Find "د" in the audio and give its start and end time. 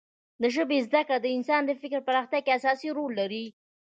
0.41-0.43, 1.21-1.27, 1.65-1.71